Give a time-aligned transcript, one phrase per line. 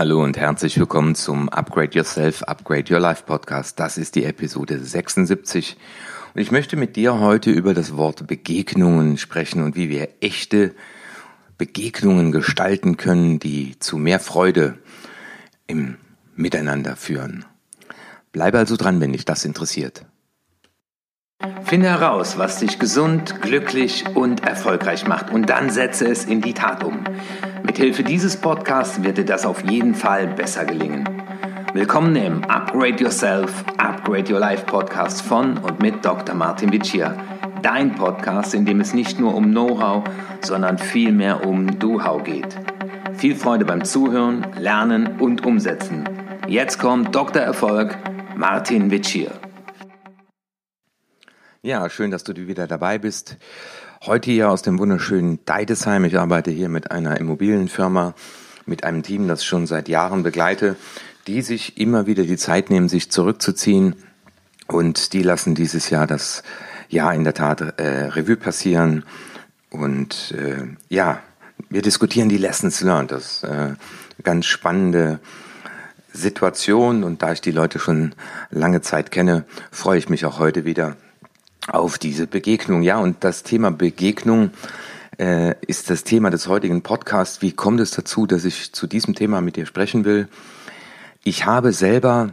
[0.00, 3.78] Hallo und herzlich willkommen zum Upgrade Yourself, Upgrade Your Life Podcast.
[3.78, 5.76] Das ist die Episode 76
[6.32, 10.74] und ich möchte mit dir heute über das Wort Begegnungen sprechen und wie wir echte
[11.58, 14.78] Begegnungen gestalten können, die zu mehr Freude
[15.66, 15.98] im
[16.34, 17.44] Miteinander führen.
[18.32, 20.06] Bleibe also dran, wenn dich das interessiert.
[21.64, 26.54] Finde heraus, was dich gesund, glücklich und erfolgreich macht und dann setze es in die
[26.54, 27.04] Tat um.
[27.70, 31.08] Mithilfe dieses Podcasts wird dir das auf jeden Fall besser gelingen.
[31.72, 36.34] Willkommen im Upgrade Yourself, Upgrade Your Life Podcast von und mit Dr.
[36.34, 37.14] Martin Vicia.
[37.62, 40.02] Dein Podcast, in dem es nicht nur um Know-how,
[40.40, 42.58] sondern vielmehr um Do-How geht.
[43.12, 46.08] Viel Freude beim Zuhören, Lernen und Umsetzen.
[46.48, 47.40] Jetzt kommt Dr.
[47.40, 47.96] Erfolg,
[48.34, 49.30] Martin Vicia.
[51.62, 53.36] Ja, schön, dass du wieder dabei bist.
[54.06, 56.06] Heute hier aus dem wunderschönen Deidesheim.
[56.06, 58.14] Ich arbeite hier mit einer Immobilienfirma,
[58.64, 60.76] mit einem Team, das schon seit Jahren begleite,
[61.26, 63.96] die sich immer wieder die Zeit nehmen, sich zurückzuziehen.
[64.66, 66.42] Und die lassen dieses Jahr das
[66.88, 69.04] Jahr in der Tat äh, Revue passieren.
[69.68, 71.20] Und äh, ja,
[71.68, 73.12] wir diskutieren die Lessons learned.
[73.12, 73.74] Das ist äh,
[74.22, 75.20] ganz spannende
[76.10, 77.04] Situation.
[77.04, 78.14] Und da ich die Leute schon
[78.48, 80.96] lange Zeit kenne, freue ich mich auch heute wieder
[81.70, 82.82] auf diese Begegnung.
[82.82, 84.50] Ja, und das Thema Begegnung
[85.18, 87.42] äh, ist das Thema des heutigen Podcasts.
[87.42, 90.28] Wie kommt es dazu, dass ich zu diesem Thema mit dir sprechen will?
[91.22, 92.32] Ich habe selber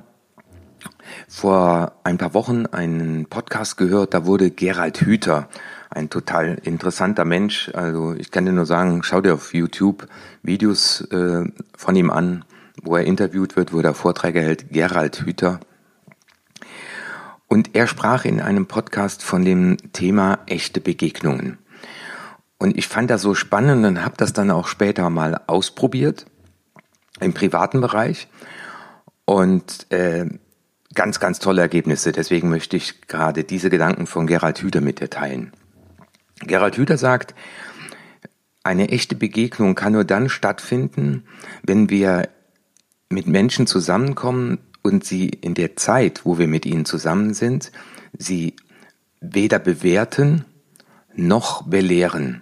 [1.28, 5.50] vor ein paar Wochen einen Podcast gehört, da wurde Gerald Hüther,
[5.90, 7.72] ein total interessanter Mensch.
[7.74, 10.08] Also ich kann dir nur sagen, schau dir auf YouTube
[10.44, 11.44] Videos äh,
[11.76, 12.46] von ihm an,
[12.82, 14.70] wo er interviewt wird, wo er Vorträge hält.
[14.72, 15.60] Gerald Hüther.
[17.48, 21.58] Und er sprach in einem Podcast von dem Thema echte Begegnungen.
[22.58, 26.26] Und ich fand das so spannend und habe das dann auch später mal ausprobiert
[27.20, 28.28] im privaten Bereich
[29.26, 30.26] und äh,
[30.94, 32.12] ganz, ganz tolle Ergebnisse.
[32.12, 35.54] Deswegen möchte ich gerade diese Gedanken von Gerald Hüther mit dir teilen.
[36.42, 37.36] Gerald Hüther sagt,
[38.64, 41.24] eine echte Begegnung kann nur dann stattfinden,
[41.64, 42.30] wenn wir
[43.10, 47.72] mit Menschen zusammenkommen, und sie in der Zeit, wo wir mit ihnen zusammen sind,
[48.18, 48.56] sie
[49.20, 50.46] weder bewerten
[51.16, 52.42] noch belehren.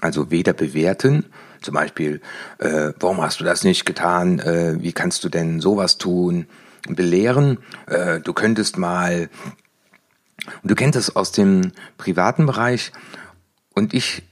[0.00, 1.26] Also weder bewerten,
[1.60, 2.20] zum Beispiel,
[2.58, 6.46] äh, warum hast du das nicht getan, äh, wie kannst du denn sowas tun,
[6.88, 9.30] belehren, äh, du könntest mal,
[10.62, 12.92] du kennst das aus dem privaten Bereich,
[13.74, 14.22] und ich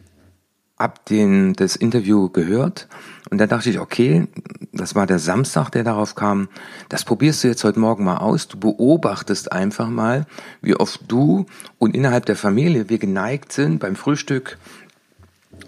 [0.78, 2.88] hab den, das Interview gehört
[3.32, 4.28] und da dachte ich, okay,
[4.75, 6.50] das war der Samstag, der darauf kam,
[6.91, 8.47] das probierst du jetzt heute Morgen mal aus.
[8.47, 10.26] Du beobachtest einfach mal,
[10.60, 11.47] wie oft du
[11.78, 14.59] und innerhalb der Familie wir geneigt sind beim Frühstück,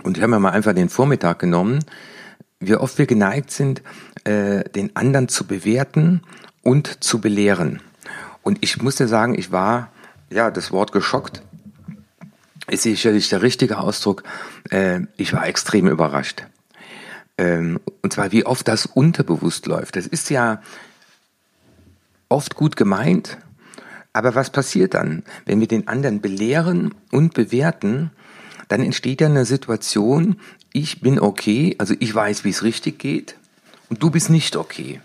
[0.02, 1.78] und ich habe mir mal einfach den Vormittag genommen,
[2.60, 3.80] wie oft wir geneigt sind,
[4.24, 6.20] äh, den anderen zu bewerten
[6.62, 7.80] und zu belehren.
[8.42, 9.90] Und ich muss dir sagen, ich war,
[10.28, 11.40] ja, das Wort geschockt
[12.66, 14.22] ist sicherlich der richtige Ausdruck.
[14.70, 16.44] Äh, ich war extrem überrascht.
[17.38, 19.96] Ähm, und zwar, wie oft das unterbewusst läuft.
[19.96, 20.62] Das ist ja
[22.28, 23.38] oft gut gemeint,
[24.12, 28.10] aber was passiert dann, wenn wir den anderen belehren und bewerten?
[28.68, 30.36] Dann entsteht ja eine Situation,
[30.72, 33.36] ich bin okay, also ich weiß, wie es richtig geht,
[33.88, 35.00] und du bist nicht okay.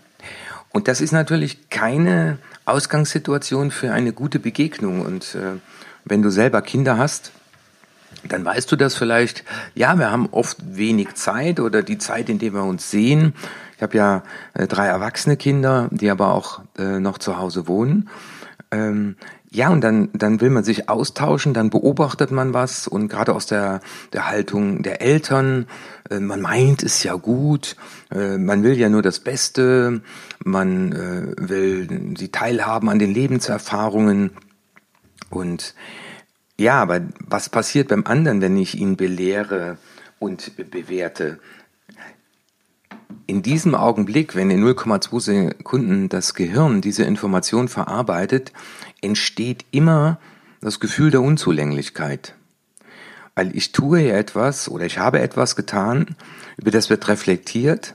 [0.70, 5.04] Und das ist natürlich keine Ausgangssituation für eine gute Begegnung.
[5.04, 5.58] Und äh,
[6.04, 7.32] wenn du selber Kinder hast,
[8.28, 9.44] dann weißt du das vielleicht,
[9.74, 13.34] ja, wir haben oft wenig Zeit oder die Zeit, in der wir uns sehen.
[13.76, 14.22] Ich habe ja
[14.54, 18.10] äh, drei erwachsene Kinder, die aber auch äh, noch zu Hause wohnen.
[18.70, 19.16] Ähm,
[19.50, 22.86] ja, und dann, dann will man sich austauschen, dann beobachtet man was.
[22.86, 23.80] Und gerade aus der,
[24.12, 25.66] der Haltung der Eltern,
[26.10, 27.76] äh, man meint es ja gut,
[28.12, 30.02] man will ja nur das Beste,
[30.44, 34.32] man will sie teilhaben an den Lebenserfahrungen.
[35.30, 35.76] Und
[36.60, 39.78] ja, aber was passiert beim anderen, wenn ich ihn belehre
[40.18, 41.40] und bewerte?
[43.26, 48.52] In diesem Augenblick, wenn in 0,2 Sekunden das Gehirn diese Information verarbeitet,
[49.00, 50.20] entsteht immer
[50.60, 52.34] das Gefühl der Unzulänglichkeit.
[53.34, 56.14] Weil ich tue ja etwas oder ich habe etwas getan,
[56.58, 57.94] über das wird reflektiert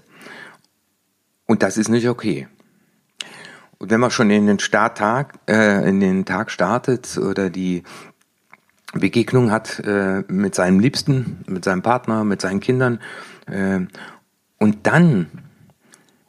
[1.45, 2.47] und das ist nicht okay.
[3.77, 7.83] Und wenn man schon in den Starttag, äh, in den Tag startet oder die
[8.99, 12.99] Begegnung hat äh, mit seinem Liebsten, mit seinem Partner, mit seinen Kindern
[13.47, 13.81] äh,
[14.57, 15.27] und dann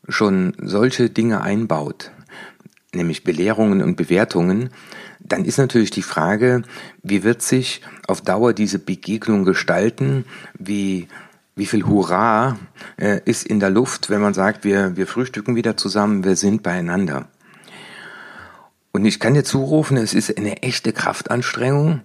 [0.08, 2.12] schon solche Dinge einbaut,
[2.94, 4.70] nämlich Belehrungen und Bewertungen,
[5.20, 6.62] dann ist natürlich die Frage,
[7.02, 10.24] wie wird sich auf Dauer diese Begegnung gestalten,
[10.58, 11.08] wie
[11.58, 12.58] wie viel Hurra
[12.98, 16.62] äh, ist in der Luft, wenn man sagt, wir, wir frühstücken wieder zusammen, wir sind
[16.62, 17.28] beieinander.
[18.92, 22.02] Und ich kann dir zurufen, es ist eine echte Kraftanstrengung,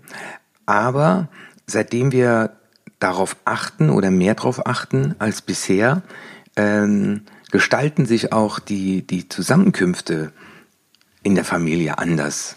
[0.71, 1.27] aber
[1.67, 2.51] seitdem wir
[2.99, 6.01] darauf achten oder mehr darauf achten als bisher,
[6.55, 10.31] ähm, gestalten sich auch die, die Zusammenkünfte
[11.23, 12.55] in der Familie anders.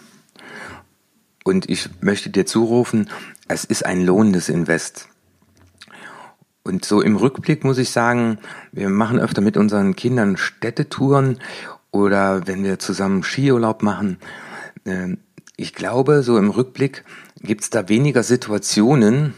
[1.43, 3.11] Und ich möchte dir zurufen,
[3.49, 5.09] es ist ein lohnendes Invest.
[6.63, 8.39] Und so im Rückblick muss ich sagen,
[8.71, 11.41] wir machen öfter mit unseren Kindern Städtetouren
[11.91, 14.19] oder wenn wir zusammen Skiurlaub machen.
[15.57, 17.05] Ich glaube, so im Rückblick
[17.41, 19.35] gibt es da weniger Situationen,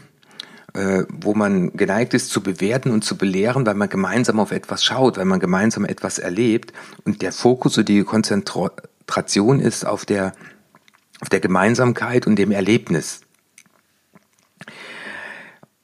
[0.73, 4.83] äh, wo man geneigt ist zu bewerten und zu belehren, weil man gemeinsam auf etwas
[4.83, 6.73] schaut, weil man gemeinsam etwas erlebt
[7.05, 10.33] und der Fokus und die Konzentration ist auf der,
[11.21, 13.21] auf der Gemeinsamkeit und dem Erlebnis.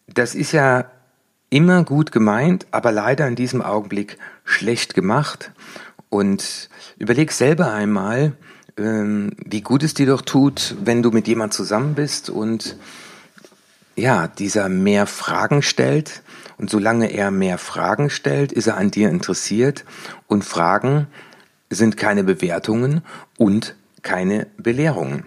[0.08, 0.92] Das ist ja
[1.50, 5.52] immer gut gemeint, aber leider in diesem Augenblick schlecht gemacht.
[6.10, 8.34] Und überleg selber einmal,
[8.78, 12.78] ähm, wie gut es dir doch tut, wenn du mit jemand zusammen bist und
[13.96, 16.24] ja, dieser mehr Fragen stellt.
[16.58, 19.86] Und solange er mehr Fragen stellt, ist er an dir interessiert.
[20.28, 21.08] Und Fragen
[21.70, 23.02] sind keine Bewertungen
[23.38, 25.26] und keine Belehrungen.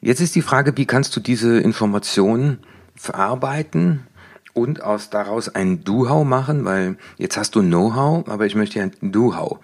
[0.00, 2.58] Jetzt ist die Frage, wie kannst du diese Informationen
[2.94, 4.06] verarbeiten
[4.52, 8.84] und aus daraus ein Do-How machen, weil jetzt hast du Know-how, aber ich möchte ja
[8.84, 9.58] ein Do-How.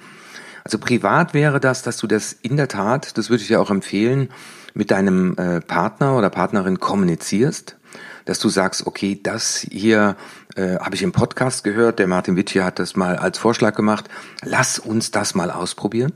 [0.64, 3.70] Also privat wäre das, dass du das in der Tat, das würde ich dir auch
[3.70, 4.28] empfehlen,
[4.74, 7.76] mit deinem äh, Partner oder Partnerin kommunizierst,
[8.24, 10.16] dass du sagst, okay, das hier
[10.56, 14.08] äh, habe ich im Podcast gehört, der Martin Witt hat das mal als Vorschlag gemacht,
[14.42, 16.12] lass uns das mal ausprobieren.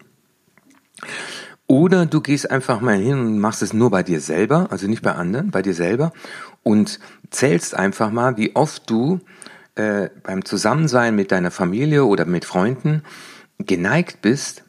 [1.67, 5.03] Oder du gehst einfach mal hin und machst es nur bei dir selber, also nicht
[5.03, 6.13] bei anderen, bei dir selber
[6.63, 7.01] und
[7.31, 9.21] zählst einfach mal, wie oft du
[9.75, 13.03] äh, beim Zusammensein mit deiner Familie oder mit Freunden
[13.59, 14.65] geneigt bist,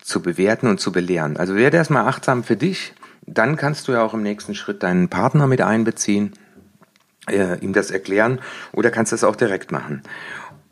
[0.00, 1.36] zu bewerten und zu belehren.
[1.36, 2.94] Also werde erstmal achtsam für dich,
[3.26, 6.32] dann kannst du ja auch im nächsten Schritt deinen Partner mit einbeziehen,
[7.28, 8.40] äh, ihm das erklären
[8.72, 10.02] oder kannst das auch direkt machen.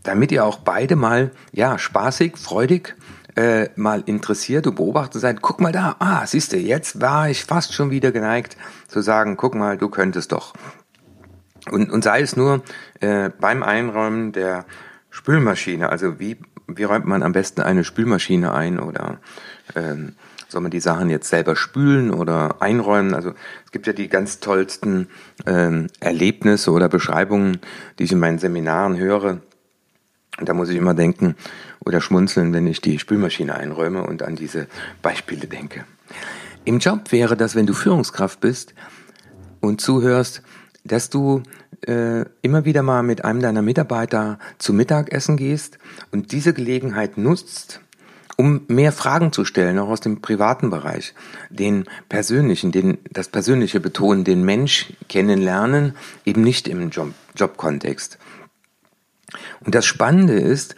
[0.03, 2.97] Damit ihr auch beide mal, ja, spaßig, freudig,
[3.37, 7.45] äh, mal interessiert und beobachtet seid, guck mal da, ah, siehst du, jetzt war ich
[7.45, 8.57] fast schon wieder geneigt
[8.89, 10.55] zu sagen, guck mal, du könntest doch.
[11.71, 12.63] Und, und sei es nur
[13.01, 14.65] äh, beim Einräumen der
[15.11, 16.39] Spülmaschine, also wie
[16.77, 19.19] wie räumt man am besten eine Spülmaschine ein oder
[19.75, 20.15] ähm,
[20.49, 23.15] soll man die Sachen jetzt selber spülen oder einräumen?
[23.15, 23.35] Also
[23.65, 25.09] es gibt ja die ganz tollsten
[25.47, 27.59] ähm, Erlebnisse oder Beschreibungen,
[27.99, 29.41] die ich in meinen Seminaren höre.
[30.39, 31.37] Und da muss ich immer denken
[31.85, 34.67] oder schmunzeln, wenn ich die Spülmaschine einräume und an diese
[35.03, 35.85] Beispiele denke.
[36.65, 38.75] Im Job wäre das, wenn du Führungskraft bist
[39.61, 40.43] und zuhörst,
[40.85, 41.43] dass du
[41.87, 45.79] äh, immer wieder mal mit einem deiner Mitarbeiter zu Mittagessen gehst
[46.11, 47.81] und diese Gelegenheit nutzt,
[48.37, 51.15] um mehr Fragen zu stellen, auch aus dem privaten Bereich,
[51.51, 55.95] den persönlichen, den, das persönliche betonen, den Mensch kennenlernen,
[56.25, 58.19] eben nicht im Job, Jobkontext.
[59.65, 60.75] Und das Spannende ist,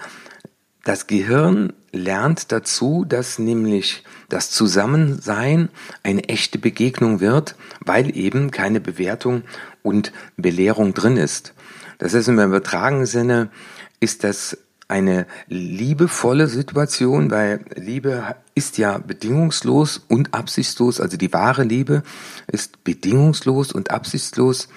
[0.85, 5.69] das Gehirn lernt dazu, dass nämlich das Zusammensein
[6.03, 9.43] eine echte Begegnung wird, weil eben keine Bewertung
[9.83, 11.55] und Belehrung drin ist.
[11.99, 13.51] Das heißt, im übertragenen Sinne
[14.01, 21.63] ist das eine liebevolle Situation, weil Liebe ist ja bedingungslos und absichtslos, also die wahre
[21.63, 22.03] Liebe
[22.47, 24.69] ist bedingungslos und absichtslos.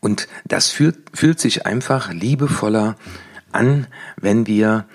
[0.00, 2.96] Und das fühlt, fühlt sich einfach liebevoller
[3.52, 4.86] an, wenn wir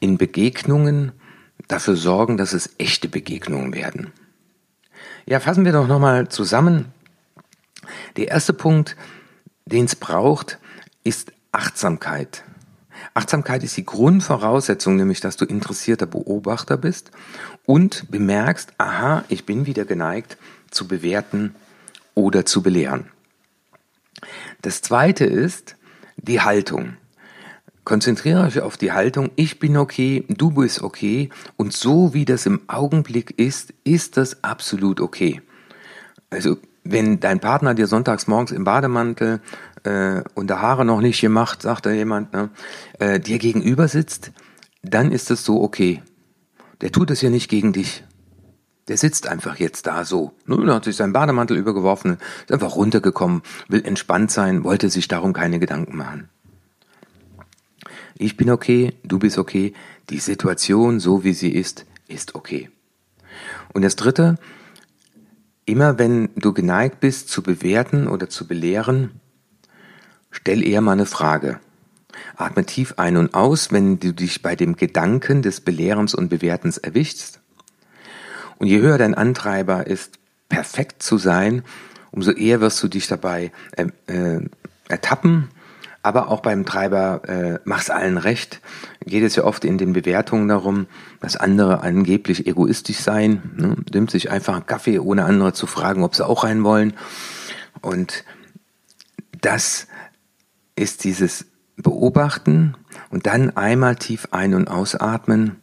[0.00, 1.12] in Begegnungen
[1.68, 4.12] dafür sorgen, dass es echte Begegnungen werden.
[5.26, 6.86] Ja, fassen wir doch nochmal zusammen.
[8.16, 8.96] Der erste Punkt,
[9.64, 10.58] den es braucht,
[11.04, 12.44] ist Achtsamkeit.
[13.14, 17.10] Achtsamkeit ist die Grundvoraussetzung, nämlich dass du interessierter Beobachter bist
[17.64, 20.36] und bemerkst, aha, ich bin wieder geneigt
[20.70, 21.54] zu bewerten
[22.14, 23.10] oder zu belehren.
[24.62, 25.76] Das zweite ist
[26.16, 26.96] die Haltung.
[27.86, 32.44] Konzentriere euch auf die Haltung, ich bin okay, du bist okay und so wie das
[32.44, 35.40] im Augenblick ist, ist das absolut okay.
[36.28, 39.40] Also wenn dein Partner dir sonntags morgens im Bademantel
[39.84, 42.50] äh, und der Haare noch nicht gemacht, sagt da jemand, ne,
[42.98, 44.32] äh, dir gegenüber sitzt,
[44.82, 46.02] dann ist es so okay.
[46.80, 48.02] Der tut es ja nicht gegen dich.
[48.88, 50.32] Der sitzt einfach jetzt da so.
[50.44, 55.32] Nun hat sich seinen Bademantel übergeworfen, ist einfach runtergekommen, will entspannt sein, wollte sich darum
[55.32, 56.28] keine Gedanken machen.
[58.18, 59.74] Ich bin okay, du bist okay,
[60.08, 62.70] die Situation, so wie sie ist, ist okay.
[63.74, 64.36] Und das Dritte,
[65.66, 69.20] immer wenn du geneigt bist zu bewerten oder zu belehren,
[70.30, 71.60] stell eher mal eine Frage.
[72.36, 76.78] Atme tief ein und aus, wenn du dich bei dem Gedanken des Belehrens und Bewertens
[76.78, 77.40] erwischst.
[78.58, 80.18] Und je höher dein Antreiber ist,
[80.48, 81.62] perfekt zu sein,
[82.12, 84.40] umso eher wirst du dich dabei äh, äh,
[84.88, 85.48] ertappen.
[86.06, 88.60] Aber auch beim Treiber äh, mach's allen recht,
[89.04, 90.86] geht es ja oft in den Bewertungen darum,
[91.18, 93.42] dass andere angeblich egoistisch seien.
[93.56, 93.76] Ne?
[93.92, 96.92] Nimmt sich einfach einen Kaffee, ohne andere zu fragen, ob sie auch rein wollen.
[97.80, 98.22] Und
[99.40, 99.88] das
[100.76, 101.46] ist dieses
[101.76, 102.76] Beobachten
[103.10, 105.56] und dann einmal tief ein- und ausatmen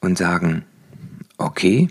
[0.00, 0.66] und sagen,
[1.38, 1.88] okay,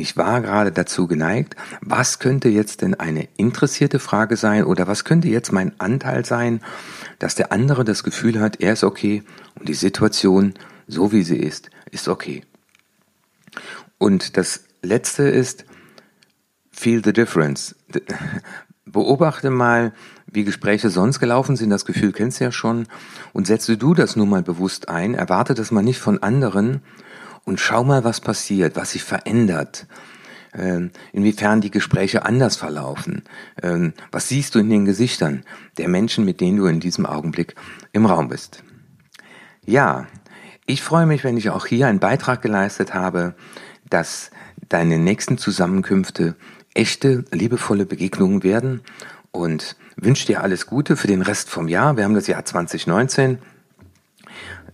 [0.00, 5.04] ich war gerade dazu geneigt, was könnte jetzt denn eine interessierte Frage sein oder was
[5.04, 6.60] könnte jetzt mein Anteil sein,
[7.18, 9.22] dass der andere das Gefühl hat, er ist okay
[9.58, 10.54] und die Situation,
[10.86, 12.42] so wie sie ist, ist okay.
[13.98, 15.66] Und das Letzte ist,
[16.70, 17.76] feel the difference.
[18.86, 19.92] Beobachte mal,
[20.26, 22.86] wie Gespräche sonst gelaufen sind, das Gefühl kennst du ja schon,
[23.32, 26.82] und setze du das nun mal bewusst ein, erwarte das mal nicht von anderen,
[27.44, 29.86] und schau mal, was passiert, was sich verändert,
[30.54, 33.22] ähm, inwiefern die Gespräche anders verlaufen.
[33.62, 35.44] Ähm, was siehst du in den Gesichtern
[35.78, 37.54] der Menschen, mit denen du in diesem Augenblick
[37.92, 38.62] im Raum bist?
[39.64, 40.06] Ja,
[40.66, 43.34] ich freue mich, wenn ich auch hier einen Beitrag geleistet habe,
[43.88, 44.30] dass
[44.68, 46.36] deine nächsten Zusammenkünfte
[46.74, 48.82] echte, liebevolle Begegnungen werden
[49.32, 51.96] und wünsche dir alles Gute für den Rest vom Jahr.
[51.96, 53.38] Wir haben das Jahr 2019.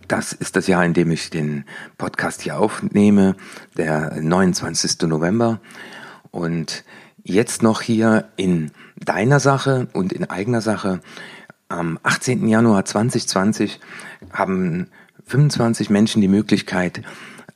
[0.07, 1.65] Das ist das Jahr, in dem ich den
[1.97, 3.35] Podcast hier aufnehme,
[3.75, 5.01] der 29.
[5.01, 5.59] November.
[6.31, 6.85] Und
[7.23, 11.01] jetzt noch hier in deiner Sache und in eigener Sache.
[11.67, 12.47] Am 18.
[12.47, 13.81] Januar 2020
[14.31, 14.87] haben
[15.25, 17.01] 25 Menschen die Möglichkeit,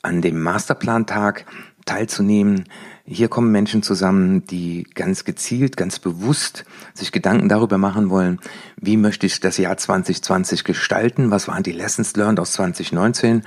[0.01, 1.45] an dem Masterplantag
[1.85, 2.65] teilzunehmen.
[3.13, 6.63] Hier kommen Menschen zusammen, die ganz gezielt, ganz bewusst
[6.93, 8.39] sich Gedanken darüber machen wollen,
[8.77, 13.41] wie möchte ich das Jahr 2020 gestalten, was waren die Lessons learned aus 2019.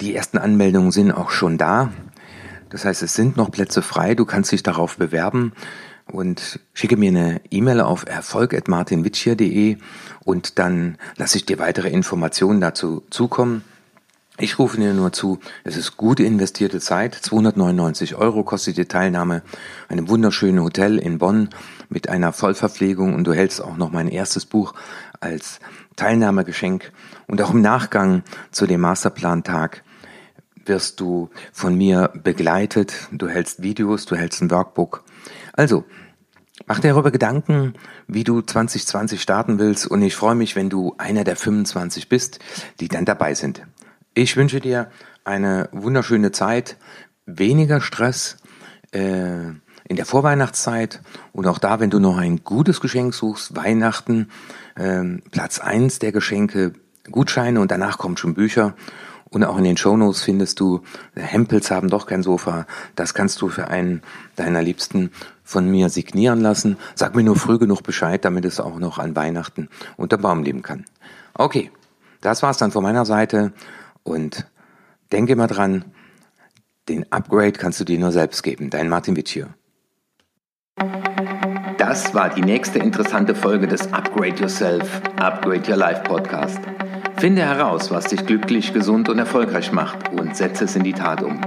[0.00, 1.92] Die ersten Anmeldungen sind auch schon da.
[2.70, 5.52] Das heißt, es sind noch Plätze frei, du kannst dich darauf bewerben
[6.06, 9.76] und schicke mir eine E-Mail auf erfolg.martinwitschier.de
[10.24, 13.64] und dann lasse ich dir weitere Informationen dazu zukommen.
[14.42, 17.14] Ich rufe dir nur zu, es ist gute investierte Zeit.
[17.14, 19.42] 299 Euro kostet die Teilnahme.
[19.88, 21.48] Einem wunderschönen Hotel in Bonn
[21.88, 24.74] mit einer Vollverpflegung und du hältst auch noch mein erstes Buch
[25.20, 25.60] als
[25.94, 26.90] Teilnahmegeschenk.
[27.28, 29.84] Und auch im Nachgang zu dem Masterplantag
[30.64, 32.94] wirst du von mir begleitet.
[33.12, 35.04] Du hältst Videos, du hältst ein Workbook.
[35.52, 35.84] Also,
[36.66, 37.74] Mach dir darüber Gedanken,
[38.06, 42.38] wie du 2020 starten willst und ich freue mich, wenn du einer der 25 bist,
[42.78, 43.62] die dann dabei sind.
[44.14, 44.90] Ich wünsche dir
[45.24, 46.76] eine wunderschöne Zeit,
[47.24, 48.36] weniger Stress
[48.90, 51.00] äh, in der Vorweihnachtszeit
[51.32, 54.28] und auch da, wenn du noch ein gutes Geschenk suchst, Weihnachten,
[54.74, 56.74] äh, Platz eins der Geschenke,
[57.10, 58.74] Gutscheine und danach kommen schon Bücher.
[59.30, 60.82] Und auch in den Shownotes findest du,
[61.14, 62.66] Hempels haben doch kein Sofa.
[62.96, 64.02] Das kannst du für einen
[64.36, 65.10] deiner Liebsten
[65.42, 66.76] von mir signieren lassen.
[66.94, 70.60] Sag mir nur früh genug Bescheid, damit es auch noch an Weihnachten unter Baum leben
[70.60, 70.84] kann.
[71.32, 71.70] Okay,
[72.20, 73.54] das war's dann von meiner Seite.
[74.02, 74.46] Und
[75.12, 75.84] denke mal dran,
[76.88, 78.70] den Upgrade kannst du dir nur selbst geben.
[78.70, 79.38] Dein Martin Witsch.
[81.78, 86.60] Das war die nächste interessante Folge des Upgrade Yourself, Upgrade Your Life Podcast.
[87.18, 91.22] Finde heraus, was dich glücklich, gesund und erfolgreich macht und setze es in die Tat
[91.22, 91.40] um.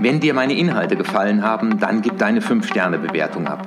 [0.00, 3.66] Wenn dir meine Inhalte gefallen haben, dann gib deine 5-Sterne-Bewertung ab.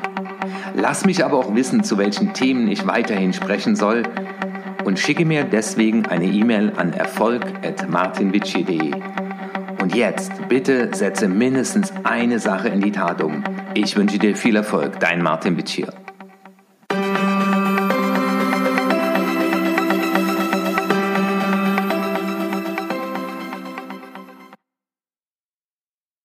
[0.73, 4.03] Lass mich aber auch wissen, zu welchen Themen ich weiterhin sprechen soll
[4.83, 8.91] und schicke mir deswegen eine E-Mail an erfolg.martinvici.de.
[9.81, 13.43] Und jetzt bitte setze mindestens eine Sache in die Tat um.
[13.73, 15.85] Ich wünsche dir viel Erfolg, dein Martin Vici.